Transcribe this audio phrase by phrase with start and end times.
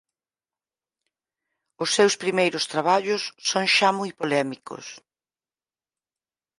[1.83, 4.85] Os seus primeiros traballos son xa moi polémicos.